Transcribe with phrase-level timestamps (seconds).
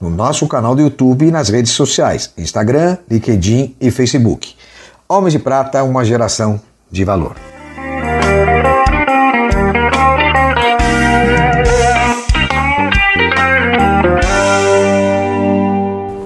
[0.00, 4.54] no nosso canal do YouTube e nas redes sociais, Instagram, LinkedIn e Facebook.
[5.08, 6.60] Homens de Prata, uma geração
[6.90, 7.36] de valor.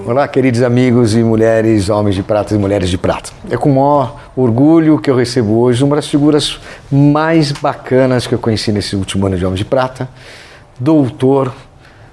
[0.05, 3.31] Olá, queridos amigos e mulheres, homens de prata e mulheres de prata.
[3.49, 6.59] É com maior orgulho que eu recebo hoje uma das figuras
[6.91, 10.09] mais bacanas que eu conheci nesse último ano de Homens de Prata,
[10.77, 11.53] doutor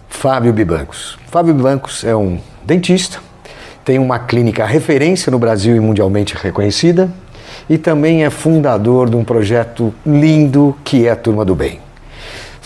[0.08, 1.18] Fábio Bibancos.
[1.28, 3.18] Fábio Bibancos é um dentista,
[3.84, 7.10] tem uma clínica referência no Brasil e mundialmente reconhecida
[7.68, 11.87] e também é fundador de um projeto lindo que é a Turma do Bem.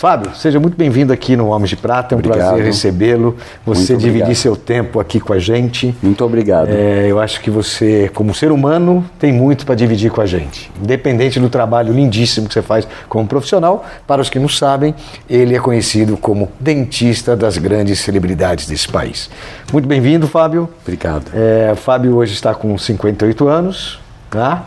[0.02, 2.48] Fábio, seja muito bem-vindo aqui no Homens de Prata, é um obrigado.
[2.48, 4.34] prazer recebê-lo, você muito dividir obrigado.
[4.34, 5.94] seu tempo aqui com a gente.
[6.02, 6.70] Muito obrigado.
[6.70, 10.72] É, eu acho que você, como ser humano, tem muito para dividir com a gente.
[10.82, 14.92] Independente do trabalho lindíssimo que você faz como profissional, para os que não sabem,
[15.30, 19.30] ele é conhecido como dentista das grandes celebridades desse país.
[19.72, 20.68] Muito bem-vindo, Fábio.
[20.82, 21.30] Obrigado.
[21.32, 24.66] É, Fábio hoje está com 58 anos, tá?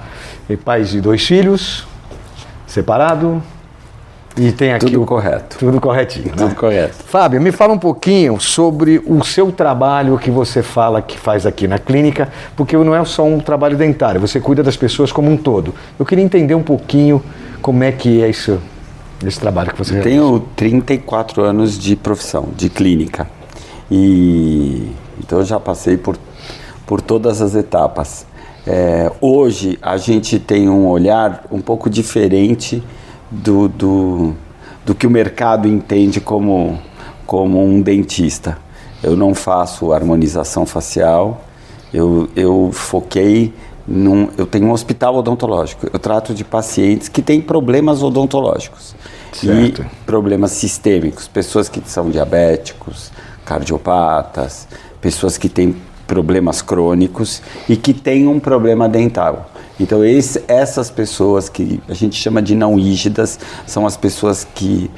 [0.49, 1.85] E pai de dois filhos,
[2.65, 3.43] separado,
[4.37, 5.57] e tem aqui tudo o, correto.
[5.57, 6.29] Tudo corretinho.
[6.29, 6.55] Tudo né?
[6.55, 6.95] correto.
[7.05, 11.67] Fábio, me fala um pouquinho sobre o seu trabalho que você fala que faz aqui
[11.67, 15.37] na clínica, porque não é só um trabalho dentário, você cuida das pessoas como um
[15.37, 15.73] todo.
[15.97, 17.23] Eu queria entender um pouquinho
[17.61, 18.59] como é que é isso,
[19.25, 23.27] esse trabalho que você eu Tenho 34 anos de profissão, de clínica.
[23.89, 26.17] E então eu já passei por,
[26.85, 28.25] por todas as etapas.
[28.67, 32.83] É, hoje a gente tem um olhar um pouco diferente
[33.35, 34.33] do, do,
[34.85, 36.79] do que o mercado entende como,
[37.25, 38.57] como um dentista.
[39.03, 41.43] Eu não faço harmonização facial,
[41.93, 43.53] eu, eu foquei
[43.87, 45.87] num, eu tenho um hospital odontológico.
[45.91, 48.95] Eu trato de pacientes que têm problemas odontológicos
[49.31, 49.81] certo.
[49.81, 53.11] e problemas sistêmicos, pessoas que são diabéticos,
[53.45, 54.67] cardiopatas,
[54.99, 55.75] pessoas que têm
[56.07, 59.49] problemas crônicos e que têm um problema dental.
[59.79, 64.89] Então, esse, essas pessoas que a gente chama de não rígidas são as pessoas que,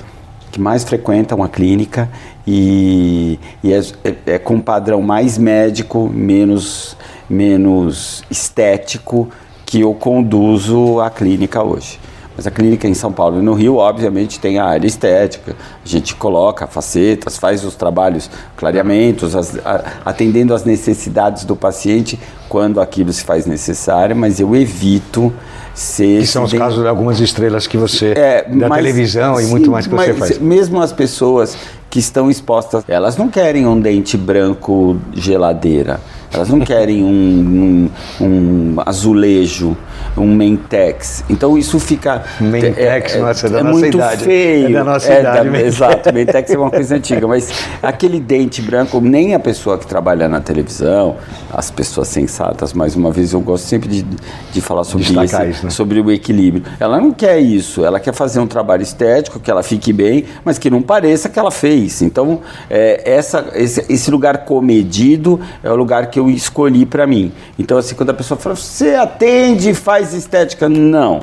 [0.52, 2.10] que mais frequentam a clínica
[2.46, 6.96] e, e é, é, é com padrão mais médico, menos,
[7.30, 9.30] menos estético
[9.66, 12.00] que eu conduzo a clínica hoje.
[12.38, 15.56] Mas a clínica em São Paulo e no Rio, obviamente, tem a área estética.
[15.84, 22.20] A gente coloca facetas, faz os trabalhos, clareamentos, as, a, atendendo às necessidades do paciente
[22.48, 25.34] quando aquilo se faz necessário, mas eu evito
[25.74, 26.22] ser.
[26.22, 28.14] Que são os casos de algumas estrelas que você.
[28.16, 30.38] É, da mas, televisão e sim, muito mais que você faz.
[30.38, 31.58] Mesmo as pessoas
[31.90, 36.00] que estão expostas, elas não querem um dente branco geladeira.
[36.32, 39.76] Elas não querem um, um, um azulejo
[40.18, 41.24] um Mentex.
[41.30, 42.24] Então isso fica.
[42.40, 44.24] Mentex, é, nossa, é da é nossa muito idade.
[44.24, 44.68] feio.
[44.68, 45.50] É da nossa é idade.
[45.50, 47.52] Da, exato, Mentex é uma coisa antiga, mas
[47.82, 51.16] aquele dente branco, nem a pessoa que trabalha na televisão,
[51.52, 54.06] as pessoas sensatas, mais uma vez, eu gosto sempre de,
[54.52, 55.70] de falar sobre isso, isso né?
[55.70, 56.64] sobre o equilíbrio.
[56.80, 60.58] Ela não quer isso, ela quer fazer um trabalho estético, que ela fique bem, mas
[60.58, 62.02] que não pareça que ela fez.
[62.02, 67.32] Então, é, essa, esse, esse lugar comedido é o lugar que eu escolhi para mim.
[67.58, 70.70] Então, assim, quando a pessoa fala, você atende, faz faz estética?
[70.70, 71.22] Não.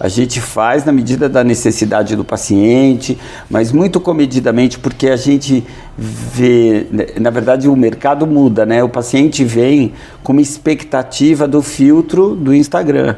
[0.00, 3.16] A gente faz na medida da necessidade do paciente,
[3.48, 5.64] mas muito comedidamente, porque a gente
[5.96, 6.86] vê,
[7.20, 8.82] na verdade o mercado muda, né?
[8.82, 13.16] O paciente vem com uma expectativa do filtro do Instagram.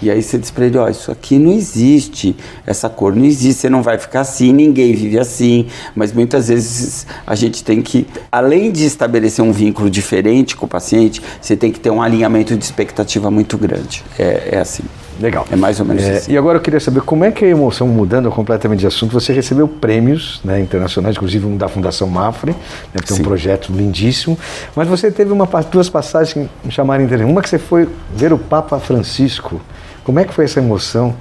[0.00, 2.36] E aí você desprende, ó, isso aqui não existe,
[2.66, 5.66] essa cor não existe, você não vai ficar assim, ninguém vive assim.
[5.94, 10.68] Mas muitas vezes a gente tem que, além de estabelecer um vínculo diferente com o
[10.68, 14.04] paciente, você tem que ter um alinhamento de expectativa muito grande.
[14.18, 14.84] É, é assim.
[15.20, 15.46] Legal.
[15.50, 16.32] É mais ou menos é, assim.
[16.32, 19.32] E agora eu queria saber como é que a emoção, mudando completamente de assunto, você
[19.32, 24.38] recebeu prêmios né, internacionais, inclusive um da Fundação Mafre, né, tem um projeto lindíssimo,
[24.76, 27.28] mas você teve uma, duas passagens que me chamaram interesse.
[27.28, 29.60] Uma que você foi ver o Papa Francisco.
[30.08, 31.14] Como é que foi essa emoção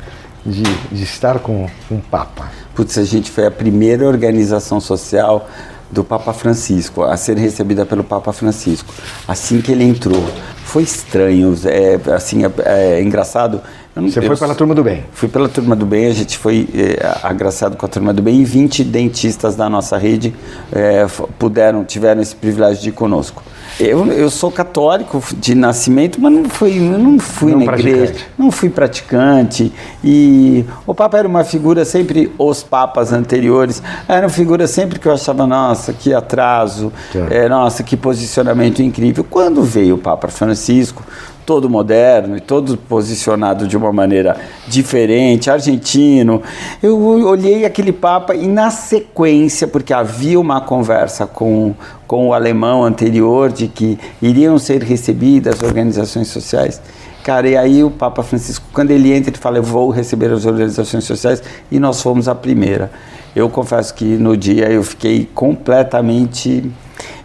[0.45, 2.49] de, de estar com um Papa?
[2.73, 5.49] Putz, a gente foi a primeira organização social
[5.91, 8.93] do Papa Francisco, a ser recebida pelo Papa Francisco.
[9.27, 10.23] Assim que ele entrou,
[10.63, 13.59] foi estranho, é, assim, é, é engraçado.
[13.93, 15.03] Você foi pela Turma do Bem?
[15.11, 18.39] Fui pela Turma do Bem, a gente foi é, agraciado com a Turma do Bem
[18.39, 20.33] e 20 dentistas da nossa rede
[20.71, 21.05] é,
[21.37, 23.43] puderam, tiveram esse privilégio de ir conosco.
[23.79, 28.51] Eu, eu sou católico de nascimento, mas não fui, não fui não na igreja, não
[28.51, 29.71] fui praticante.
[30.03, 35.07] E o Papa era uma figura sempre, os papas anteriores, era uma figura sempre que
[35.07, 36.91] eu achava, nossa, que atraso,
[37.29, 39.23] é, nossa, que posicionamento incrível.
[39.23, 41.03] Quando veio o Papa Francisco,
[41.47, 44.35] todo moderno e todo posicionado de uma maneira
[44.67, 46.43] diferente, argentino.
[46.83, 51.73] Eu olhei aquele Papa e, na sequência, porque havia uma conversa com,
[52.05, 56.81] com o alemão anterior de que iriam ser recebidas organizações sociais.
[57.23, 60.45] Cara, e aí o Papa Francisco, quando ele entra, ele fala: Eu vou receber as
[60.45, 61.41] organizações sociais,
[61.71, 62.91] e nós fomos a primeira.
[63.33, 66.69] Eu confesso que no dia eu fiquei completamente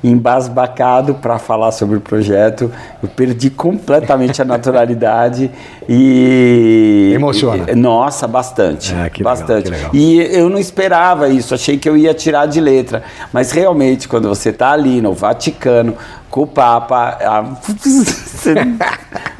[0.02, 2.70] embasbacado para falar sobre o projeto.
[3.02, 5.50] Eu perdi completamente a naturalidade
[5.88, 7.70] e emociona.
[7.70, 9.70] E, nossa, bastante, é, que bastante.
[9.70, 11.54] Legal, e eu não esperava isso.
[11.54, 13.02] Achei que eu ia tirar de letra,
[13.32, 15.96] mas realmente quando você está ali no Vaticano
[16.32, 17.18] com o Papa,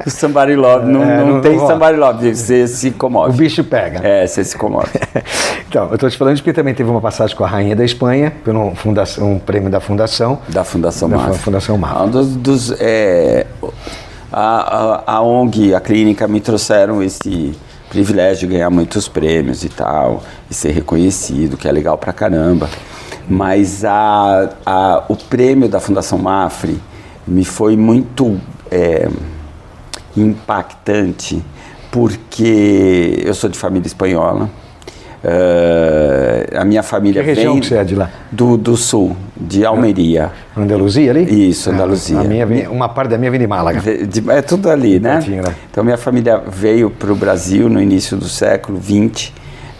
[0.05, 3.31] o somebody love, não, é, não, não tem somebody love, você se comove.
[3.31, 4.07] O bicho pega.
[4.07, 4.91] É, você se comove.
[5.67, 8.31] então, eu estou te falando porque também teve uma passagem com a Rainha da Espanha,
[8.45, 10.37] pelo fundação, um prêmio da Fundação.
[10.47, 11.33] Da Fundação da.
[11.33, 12.03] Fundação MAF.
[12.03, 13.47] Um dos, dos é,
[14.31, 17.57] a, a, a ONG, a clínica me trouxeram esse
[17.89, 22.69] privilégio de ganhar muitos prêmios e tal, e ser reconhecido, que é legal pra caramba.
[23.29, 26.79] Mas a, a, o prêmio da Fundação Mafre
[27.27, 28.39] me foi muito
[28.69, 29.07] é,
[30.15, 31.43] impactante,
[31.91, 34.49] porque eu sou de família espanhola.
[35.23, 38.09] Uh, a minha família que região vem que você é de lá?
[38.29, 40.31] Do, do sul, de Almeria.
[40.55, 41.49] Andaluzia ali?
[41.49, 42.21] Isso, Andaluzia.
[42.23, 43.79] minha uma parte da minha vem de Málaga.
[43.79, 45.23] De, é tudo ali, né?
[45.25, 45.55] né?
[45.71, 49.31] Então minha família veio para o Brasil no início do século XX,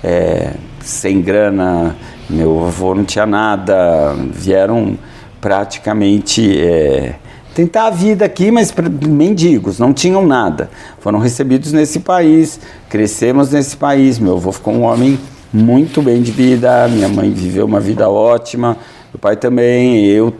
[0.01, 1.93] é, sem grana,
[2.29, 4.97] meu avô não tinha nada, vieram
[5.41, 7.15] praticamente é,
[7.53, 8.73] tentar a vida aqui, mas
[9.07, 10.69] mendigos, não tinham nada.
[10.99, 12.59] Foram recebidos nesse país,
[12.89, 14.19] crescemos nesse país.
[14.19, 15.19] Meu avô ficou um homem
[15.51, 18.77] muito bem de vida, minha mãe viveu uma vida ótima,
[19.13, 20.33] meu pai também, eu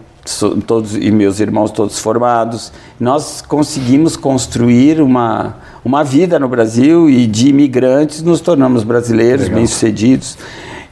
[0.66, 2.72] todos e meus irmãos todos formados.
[3.00, 10.38] Nós conseguimos construir uma uma vida no Brasil e de imigrantes nos tornamos brasileiros bem-sucedidos.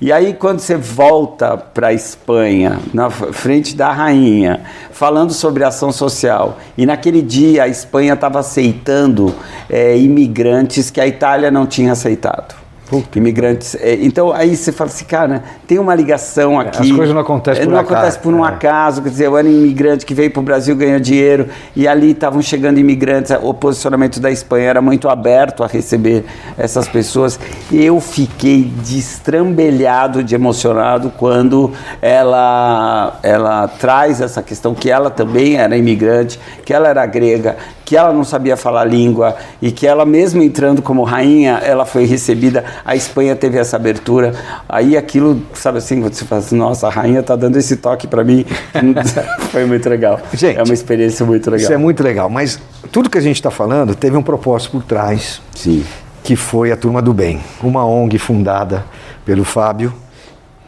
[0.01, 4.61] E aí, quando você volta para a Espanha, na frente da rainha,
[4.91, 9.31] falando sobre ação social, e naquele dia a Espanha estava aceitando
[9.69, 12.55] é, imigrantes que a Itália não tinha aceitado.
[12.91, 13.17] Puta.
[13.17, 13.73] imigrantes.
[13.75, 16.91] É, então aí você fala assim, cara, tem uma ligação é, aqui.
[16.91, 17.91] As coisas não acontecem por não acaso.
[17.93, 18.49] Não acontece por um é.
[18.49, 19.01] acaso.
[19.01, 22.11] Quer dizer, eu era um imigrante que veio para o Brasil ganhar dinheiro e ali
[22.11, 23.31] estavam chegando imigrantes.
[23.41, 26.25] O posicionamento da Espanha era muito aberto a receber
[26.57, 27.39] essas pessoas.
[27.71, 31.71] Eu fiquei destrambelhado, de emocionado quando
[32.01, 37.55] ela, ela traz essa questão que ela também era imigrante, que ela era grega,
[37.91, 42.05] que ela não sabia falar língua e que ela mesmo entrando como rainha, ela foi
[42.05, 42.63] recebida.
[42.85, 44.33] A Espanha teve essa abertura.
[44.69, 48.23] Aí aquilo, sabe assim, você fala assim, nossa, a rainha está dando esse toque para
[48.23, 48.45] mim.
[49.51, 50.21] foi muito legal.
[50.33, 51.65] Gente, é uma experiência muito legal.
[51.65, 52.57] Isso é muito legal, mas
[52.93, 55.41] tudo que a gente está falando teve um propósito por trás.
[55.53, 55.83] Sim.
[56.23, 58.85] Que foi a Turma do Bem, uma ONG fundada
[59.25, 59.93] pelo Fábio,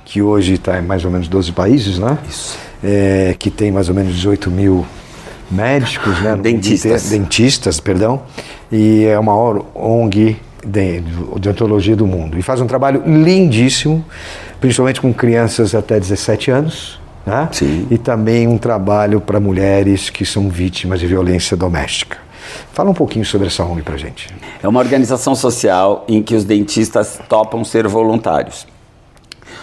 [0.04, 2.18] que hoje está em mais ou menos 12 países, né?
[2.28, 2.58] Isso.
[2.84, 4.86] É, que tem mais ou menos 18 mil
[5.54, 6.36] médicos, né?
[6.36, 7.10] dentistas.
[7.10, 8.22] dentistas, perdão,
[8.72, 12.38] e é a maior ONG de, de odontologia do mundo.
[12.38, 14.04] E faz um trabalho lindíssimo,
[14.60, 17.00] principalmente com crianças até 17 anos.
[17.26, 17.48] Né?
[17.52, 17.88] Sim.
[17.90, 22.18] E também um trabalho para mulheres que são vítimas de violência doméstica.
[22.74, 24.28] Fala um pouquinho sobre essa ONG para gente.
[24.62, 28.68] É uma organização social em que os dentistas topam ser voluntários.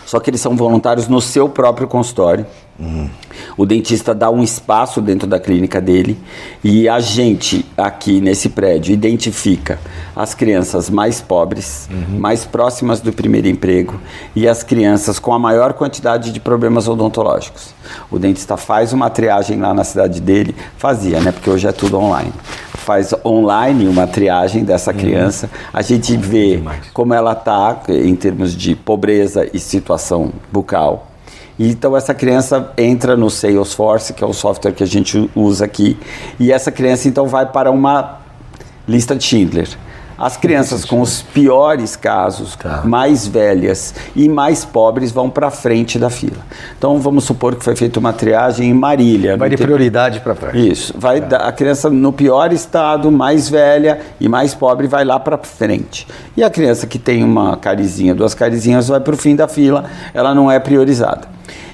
[0.06, 2.47] Só que eles são voluntários no seu próprio consultório.
[2.80, 3.08] Uhum.
[3.56, 6.18] O dentista dá um espaço dentro da clínica dele
[6.64, 9.78] e a gente aqui nesse prédio identifica
[10.16, 12.18] as crianças mais pobres, uhum.
[12.18, 14.00] mais próximas do primeiro emprego
[14.34, 17.75] e as crianças com a maior quantidade de problemas odontológicos.
[18.10, 21.32] O dentista faz uma triagem lá na cidade dele, fazia, né?
[21.32, 22.32] Porque hoje é tudo online
[22.80, 24.96] faz online uma triagem dessa uhum.
[24.96, 25.68] criança, uhum.
[25.72, 26.60] a gente vê
[26.94, 31.10] como ela está em termos de pobreza e situação bucal.
[31.62, 35.99] Então essa criança entra no Salesforce, que é o software que a gente usa aqui,
[36.38, 38.19] e essa criança então vai para uma
[38.88, 39.69] lista de Schindler.
[40.17, 42.83] As crianças com os piores casos, Tá.
[42.85, 46.37] mais velhas e mais pobres, vão para frente da fila.
[46.76, 49.37] Então vamos supor que foi feita uma triagem em Marília.
[49.38, 50.55] Vai de prioridade para trás.
[50.55, 50.95] Isso.
[50.97, 55.38] Vai dar- a criança no pior estado, mais velha e mais pobre, vai lá para
[55.38, 56.07] frente.
[56.37, 59.85] E a criança que tem uma carizinha, duas carizinhas, vai para o fim da fila.
[60.12, 61.29] Ela não é priorizada.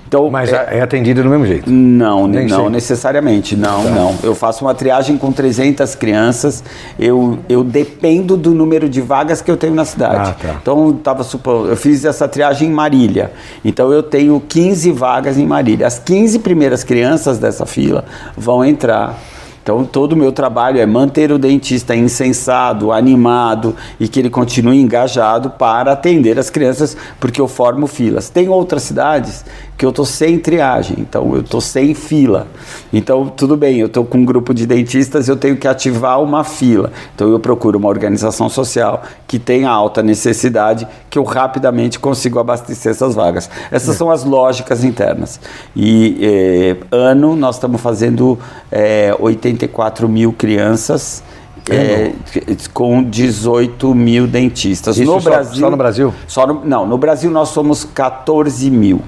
[0.09, 1.71] Então, Mas é- é atendida do mesmo jeito.
[1.71, 4.15] não, Nem não necessariamente, não, não.
[4.23, 6.63] Eu faço uma triagem com 300 crianças,
[6.99, 10.31] eu, eu dependo do número de vagas que eu tenho na cidade.
[10.31, 10.57] Ah, tá.
[10.63, 13.33] Então, tava supor, eu fiz essa triagem em Marília,
[13.65, 15.87] então eu tenho 15 vagas em Marília.
[15.87, 18.05] As 15 primeiras crianças dessa fila
[18.37, 19.19] vão entrar.
[19.63, 24.81] Então, todo o meu trabalho é manter o dentista insensado, animado e que ele continue
[24.81, 28.31] engajado para atender as crianças, porque eu formo filas.
[28.31, 29.45] Tem outras cidades
[29.77, 32.47] que eu estou sem triagem, então eu estou sem fila.
[32.93, 36.45] Então, tudo bem, eu estou com um grupo de dentistas, eu tenho que ativar uma
[36.45, 36.91] fila.
[37.15, 42.93] Então, eu procuro uma organização social que tenha alta necessidade, que eu rapidamente consigo abastecer
[42.93, 43.51] essas vagas.
[43.71, 45.39] Essas são as lógicas internas.
[45.77, 48.39] E eh, ano nós estamos fazendo
[48.73, 51.23] eh, 84 mil crianças.
[51.69, 52.13] eh,
[52.73, 54.97] com 18 mil dentistas.
[54.97, 56.15] Isso no só- Brasil, só no Brasil?
[56.29, 59.01] só no- não, no Brasil nós somos 14 mil.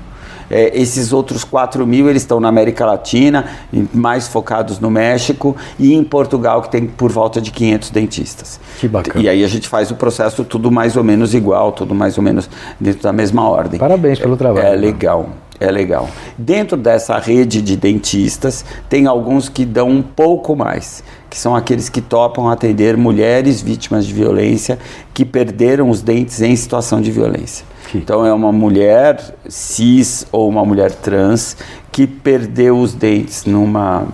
[0.51, 3.47] É, esses outros 4 mil eles estão na América Latina,
[3.93, 8.61] mais focados no México e em Portugal, que tem por volta de 500 dentistas.
[8.79, 9.25] Que bacana.
[9.25, 12.25] E aí a gente faz o processo tudo mais ou menos igual, tudo mais ou
[12.25, 12.49] menos
[12.81, 13.79] dentro da mesma ordem.
[13.79, 14.67] Parabéns pelo trabalho.
[14.67, 15.29] É legal,
[15.61, 16.09] é legal.
[16.37, 21.89] Dentro dessa rede de dentistas, tem alguns que dão um pouco mais, que são aqueles
[21.89, 24.79] que topam atender mulheres vítimas de violência
[25.13, 27.67] que perderam os dentes em situação de violência.
[27.91, 29.19] Que- Então é uma mulher
[29.49, 31.57] cis ou uma mulher trans
[31.91, 34.07] que perdeu os dentes numa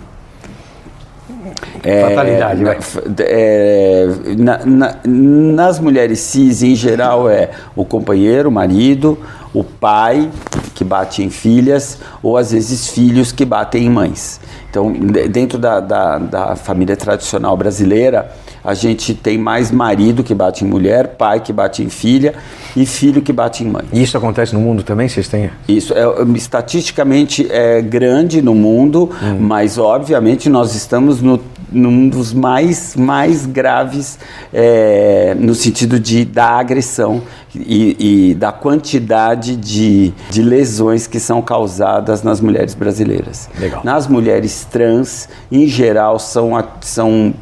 [2.08, 2.76] Fatalidade, na- vai.
[2.80, 4.06] f- é,
[4.38, 9.18] na- na- nas mulheres cis, em geral, é o companheiro, o marido,
[9.52, 10.30] o pai
[10.74, 14.40] que bate em filhas, ou às vezes filhos que batem em mães.
[14.70, 18.30] Então, de- dentro da, da, da família tradicional brasileira,
[18.64, 22.34] a gente tem mais marido que bate em mulher, pai que bate em filha
[22.74, 23.84] e filho que bate em mãe.
[23.92, 25.08] E isso acontece no mundo também?
[25.08, 25.50] Vocês têm?
[25.68, 26.04] Isso é
[26.34, 31.38] estatisticamente é grande no mundo, mas obviamente nós estamos no,
[31.70, 34.18] num dos mais mais graves
[34.52, 37.22] é, no sentido de da agressão
[37.54, 43.48] e, e da quantidade de, de lesões que são causadas nas mulheres brasileiras.
[43.58, 43.82] Legal.
[43.84, 47.34] Nas mulheres trans, em geral, são, são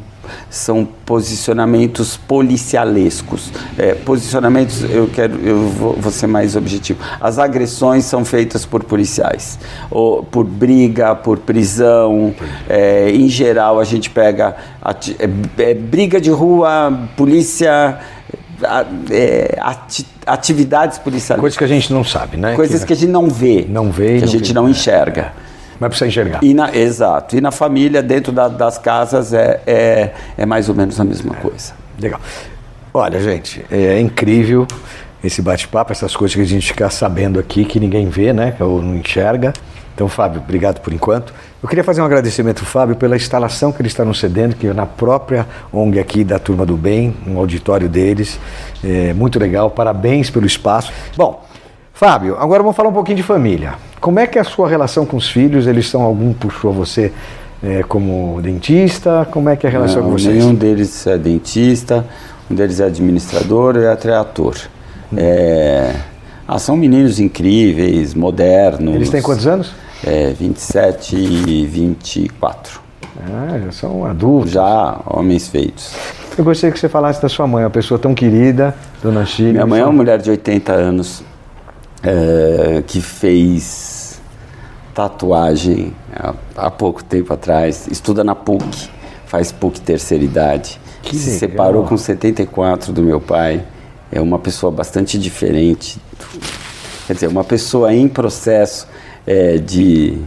[0.49, 3.51] são posicionamentos policialescos.
[3.77, 6.99] É, posicionamentos, eu quero, eu vou, vou ser mais objetivo.
[7.19, 9.59] As agressões são feitas por policiais,
[9.91, 12.33] ou por briga, por prisão.
[12.69, 15.29] É, em geral, a gente pega ati- é,
[15.63, 17.99] é, briga de rua, polícia,
[19.09, 21.39] é, ati- atividades policiais.
[21.39, 22.55] Coisas que a gente não sabe, né?
[22.55, 24.53] Coisas que a gente não vê, Não vê que a gente vê.
[24.53, 25.33] não enxerga.
[25.79, 26.39] Mas precisa enxergar.
[26.43, 27.35] E na, exato.
[27.35, 31.33] E na família, dentro da- das casas, é, é, é mais ou menos a mesma
[31.35, 31.73] coisa.
[31.99, 32.19] Legal.
[32.93, 34.67] Olha, gente, é incrível
[35.23, 38.53] esse bate-papo, essas coisas que a gente fica sabendo aqui que ninguém vê, né?
[38.59, 39.53] Ou não enxerga.
[39.95, 41.33] Então, Fábio, obrigado por enquanto.
[41.61, 44.73] Eu queria fazer um agradecimento Fábio pela instalação que ele está nos cedendo, que é
[44.73, 48.39] na própria ONG aqui da Turma do Bem, no auditório deles.
[48.83, 50.91] É muito legal, parabéns pelo espaço.
[51.15, 51.45] Bom,
[52.03, 53.75] Fábio, agora vamos falar um pouquinho de família.
[54.01, 55.67] Como é que é a sua relação com os filhos?
[55.67, 57.13] Eles são algum puxou você
[57.63, 59.25] é, como dentista?
[59.31, 60.35] Como é que é a relação Não, com vocês?
[60.35, 62.05] Nenhum deles é dentista,
[62.51, 64.57] um deles é administrador e outro é ator.
[65.15, 65.95] É,
[66.45, 68.95] ah, são meninos incríveis, modernos.
[68.95, 69.71] Eles têm quantos anos?
[70.05, 72.81] É, 27 e 24.
[73.17, 74.51] Ah, já são adultos.
[74.51, 75.95] Já homens feitos.
[76.37, 79.53] Eu gostaria que você falasse da sua mãe, uma pessoa tão querida, Dona Chile.
[79.53, 81.23] Minha mãe é uma mulher de 80 anos
[82.03, 84.21] é, que fez
[84.93, 88.89] tatuagem há, há pouco tempo atrás, estuda na PUC,
[89.25, 91.39] faz PUC terceira idade, Que se legal.
[91.39, 93.65] separou com 74 do meu pai,
[94.11, 95.99] é uma pessoa bastante diferente,
[97.07, 98.87] quer dizer, uma pessoa em processo
[99.25, 100.17] é, de,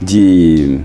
[0.00, 0.80] de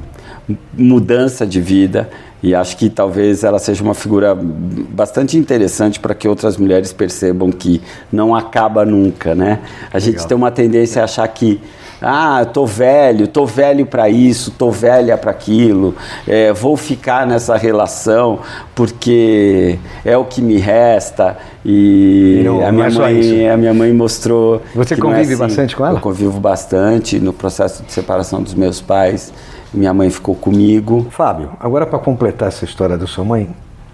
[0.77, 2.09] mudança de vida
[2.41, 7.49] e acho que talvez ela seja uma figura bastante interessante para que outras mulheres percebam
[7.51, 7.81] que
[8.11, 9.59] não acaba nunca, né?
[9.93, 10.27] A gente Legal.
[10.27, 11.61] tem uma tendência a achar que
[12.05, 15.95] ah, eu tô velho, tô velho para isso, tô velha para aquilo,
[16.27, 18.39] é, vou ficar nessa relação
[18.75, 23.73] porque é o que me resta e, E não- a minha é mãe, a minha
[23.73, 24.61] mãe mostrou.
[24.75, 25.37] Você é convive assim.
[25.37, 25.97] bastante com ela?
[25.97, 29.31] Eu convivo bastante no processo de separação dos meus pais.
[29.73, 31.07] Minha mãe ficou comigo.
[31.09, 33.49] Fábio, agora para completar essa história da sua mãe,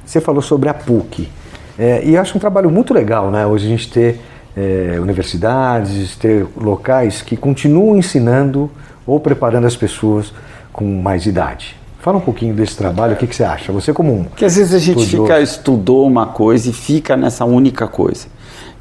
[0.06, 1.30] você falou sobre a PUC.
[1.78, 3.46] É, e eu acho um trabalho muito legal, né?
[3.46, 4.20] Hoje a gente ter
[4.58, 8.70] é, universidades, ter locais que continuam ensinando
[9.08, 10.34] ou preparando as pessoas
[10.74, 11.78] com mais idade.
[12.00, 13.72] Fala um pouquinho desse trabalho, o que, que você acha?
[13.72, 14.24] Você como um.
[14.24, 18.28] Que às vezes a gente fica, estudou uma coisa e fica nessa única coisa.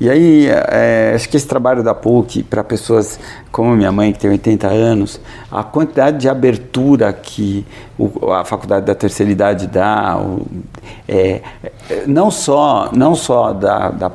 [0.01, 3.19] E aí, é, acho que esse trabalho da PUC, para pessoas
[3.51, 7.67] como minha mãe, que tem 80 anos, a quantidade de abertura que
[7.99, 10.47] o, a Faculdade da Terceira Idade dá, o,
[11.09, 11.43] é,
[12.07, 14.13] não só, não só da, da,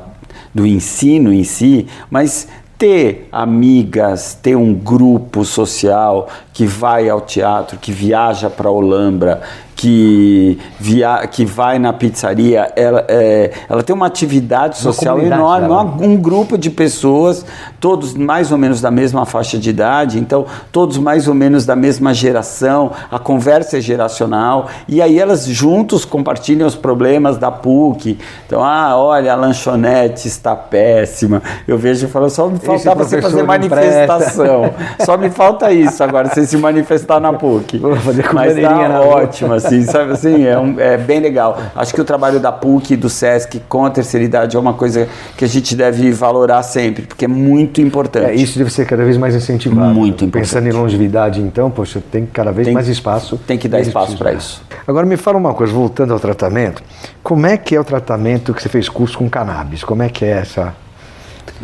[0.54, 2.48] do ensino em si, mas
[2.78, 9.42] ter amigas, ter um grupo social que vai ao teatro, que viaja para a Olambra,
[9.76, 15.68] que, via, que vai na pizzaria, ela, é, ela tem uma atividade social uma enorme,
[15.68, 16.06] né?
[16.06, 17.44] um grupo de pessoas,
[17.80, 21.74] todos mais ou menos da mesma faixa de idade, então todos mais ou menos da
[21.74, 28.16] mesma geração, a conversa é geracional, e aí elas juntos compartilham os problemas da PUC.
[28.46, 31.42] Então, ah, olha, a lanchonete está péssima.
[31.66, 34.72] Eu vejo e falo, só me faltava você fazer manifestação.
[35.04, 37.78] só me falta isso agora, você se manifestar na PUC.
[37.78, 41.58] Vou fazer Mas tá ótimo, assim, sabe assim, é, um, é, bem legal.
[41.74, 45.08] Acho que o trabalho da PUC, do SESC com a terceira idade é uma coisa
[45.36, 48.26] que a gente deve valorar sempre, porque é muito importante.
[48.26, 49.94] É, isso deve ser cada vez mais incentivado.
[49.94, 50.50] Muito importante.
[50.50, 53.38] Pensando em longevidade, então, poxa, tem cada vez tem, mais espaço.
[53.46, 54.62] Tem que dar espaço para isso.
[54.86, 56.82] Agora me fala uma coisa, voltando ao tratamento,
[57.22, 59.84] como é que é o tratamento que você fez curso com cannabis?
[59.84, 60.74] Como é que é essa,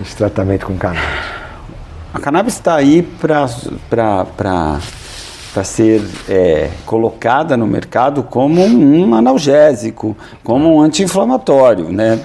[0.01, 1.40] esse tratamento com cannabis?
[2.13, 3.47] A cannabis está aí para
[5.65, 12.21] ser é, colocada no mercado como um analgésico, como um anti-inflamatório, né?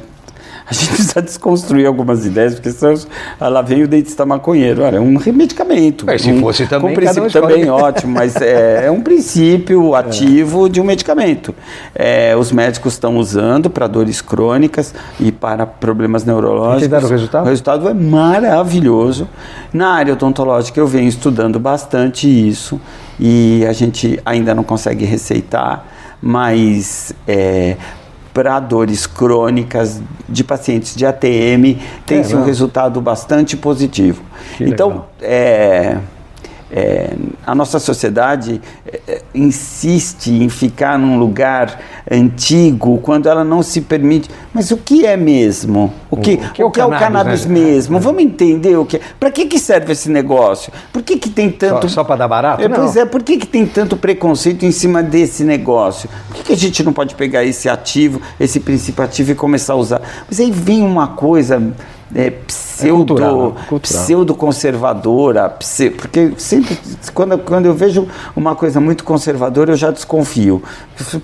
[0.67, 2.95] A gente precisa desconstruir algumas ideias, porque senão
[3.39, 4.81] ela vem o dentista maconheiro.
[4.81, 6.07] Olha, é um medicamento.
[6.07, 6.91] Mas se um, fosse também.
[6.91, 9.99] Um princípio também ótimo, mas é, é, um princípio é.
[9.99, 10.69] ativo é.
[10.69, 11.53] de um medicamento.
[11.93, 16.89] É, os médicos estão usando para dores crônicas e para problemas neurológicos.
[16.89, 17.45] Tem o resultado?
[17.45, 19.29] O resultado é maravilhoso.
[19.71, 22.81] Na área odontológica eu venho estudando bastante isso
[23.19, 25.85] e a gente ainda não consegue receitar,
[26.21, 27.77] mas é,
[28.35, 34.21] para dores crônicas de pacientes de ATM tem-se é, um resultado bastante positivo.
[34.57, 35.99] Que então, é,
[36.75, 37.15] é,
[37.47, 41.79] a nossa sociedade é, é, insiste em ficar num lugar
[42.11, 44.29] antigo quando ela não se permite.
[44.53, 45.93] Mas o que é mesmo?
[46.11, 47.53] O que, o que, é, o, que é, o cannabis, né?
[47.53, 47.95] mesmo?
[47.95, 47.99] É.
[48.01, 48.99] Vamos entender o que.
[49.17, 50.73] Para que, que serve esse negócio?
[50.91, 51.87] Por que, que tem tanto.
[51.87, 52.61] Só, só para dar barato?
[52.61, 56.09] É, pois é, por que, que tem tanto preconceito em cima desse negócio?
[56.27, 59.73] Por que, que a gente não pode pegar esse ativo, esse princípio ativo e começar
[59.73, 60.01] a usar?
[60.27, 61.73] Mas aí vem uma coisa
[62.13, 63.79] é, pseudo, é cultural, cultural.
[63.81, 66.77] pseudo conservadora, pse, porque sempre
[67.13, 70.61] quando, quando eu vejo uma coisa muito conservadora eu já desconfio.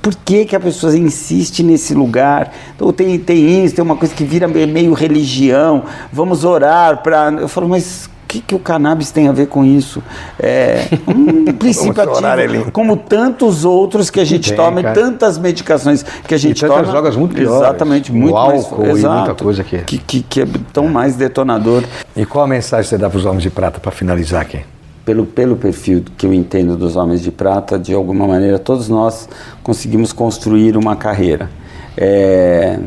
[0.02, 2.52] Por que, que a pessoa insiste nesse lugar?
[2.76, 7.32] Então, tem, tem isso, tem uma coisa que vira meio religião, vamos orar para.
[7.34, 10.02] Eu falo, mas que, que o cannabis tem a ver com isso?
[10.39, 14.96] É um princípio ativo, como tantos outros que a gente tem, toma, cara.
[14.96, 16.82] tantas medicações que a gente e toma.
[16.84, 17.62] drogas muito piores.
[17.62, 19.80] Exatamente, muito o álcool mais, exato, muita coisa aqui.
[19.80, 20.89] Que, que, que é tão é.
[20.89, 21.84] mais detonador.
[22.15, 24.62] E qual a mensagem você dá para os homens de prata para finalizar aqui?
[25.04, 29.28] Pelo, pelo perfil que eu entendo dos homens de prata, de alguma maneira, todos nós
[29.62, 31.50] conseguimos construir uma carreira.
[31.98, 32.80] É,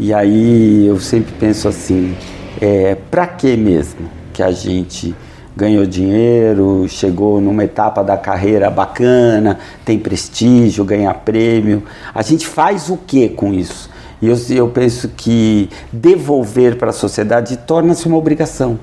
[0.00, 2.16] e aí eu sempre penso assim,
[2.58, 4.15] é, para que mesmo?
[4.36, 5.14] Que a gente
[5.56, 11.82] ganhou dinheiro, chegou numa etapa da carreira bacana, tem prestígio, ganha prêmio.
[12.14, 13.88] A gente faz o que com isso?
[14.20, 18.78] E eu, eu penso que devolver para a sociedade torna-se uma obrigação.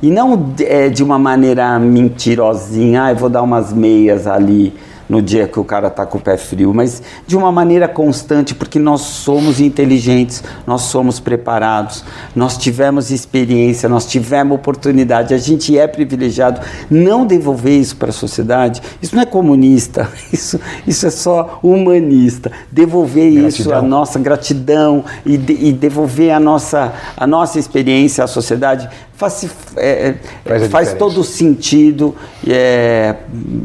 [0.00, 4.72] E não é, de uma maneira mentirosinha, ah, eu vou dar umas meias ali
[5.08, 8.54] no dia que o cara está com o pé frio, mas de uma maneira constante,
[8.54, 15.78] porque nós somos inteligentes, nós somos preparados, nós tivemos experiência, nós tivemos oportunidade, a gente
[15.78, 16.60] é privilegiado.
[16.90, 22.50] Não devolver isso para a sociedade, isso não é comunista, isso, isso é só humanista.
[22.70, 23.48] Devolver gratidão.
[23.48, 28.88] isso, a nossa gratidão e, de, e devolver a nossa, a nossa experiência à sociedade
[29.16, 32.14] faz, é, faz, faz todo sentido
[32.46, 33.16] é,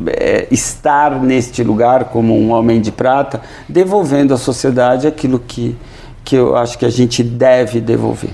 [0.08, 5.76] é, estar neste lugar como um homem de prata, devolvendo à sociedade aquilo que,
[6.24, 8.32] que eu acho que a gente deve devolver.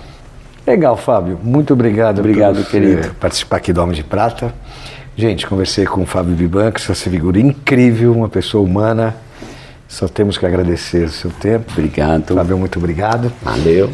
[0.66, 1.40] Legal, Fábio.
[1.42, 3.16] Muito obrigado, obrigado por querido.
[3.20, 4.54] participar aqui do Homem de Prata.
[5.16, 9.16] Gente, conversei com o Fábio Bibanco, essa figura incrível, uma pessoa humana.
[9.88, 11.72] Só temos que agradecer o seu tempo.
[11.72, 12.36] Obrigado.
[12.36, 13.32] Fábio, muito obrigado.
[13.42, 13.90] Valeu.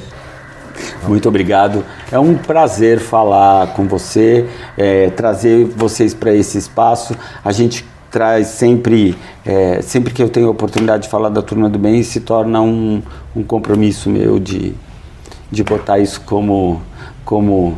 [1.07, 1.83] Muito obrigado.
[2.11, 7.15] É um prazer falar com você, é, trazer vocês para esse espaço.
[7.43, 11.67] A gente traz sempre, é, sempre que eu tenho a oportunidade de falar da turma
[11.67, 13.01] do bem, se torna um,
[13.35, 14.75] um compromisso meu de,
[15.49, 16.79] de botar isso como,
[17.25, 17.75] como,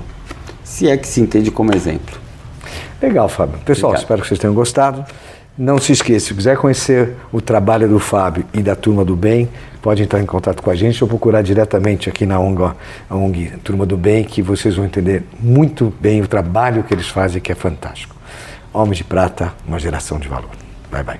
[0.62, 2.20] se é que se entende como exemplo.
[3.02, 3.60] Legal, Fábio.
[3.60, 4.04] Pessoal, Obrigado.
[4.04, 5.06] espero que vocês tenham gostado.
[5.58, 9.48] Não se esqueça, se quiser conhecer o trabalho do Fábio e da Turma do Bem,
[9.82, 12.74] pode entrar em contato com a gente ou procurar diretamente aqui na ONG,
[13.10, 17.08] a ONG Turma do Bem, que vocês vão entender muito bem o trabalho que eles
[17.08, 18.14] fazem, que é fantástico.
[18.74, 20.52] Homens de Prata, uma geração de valor.
[20.92, 21.20] Bye, bye.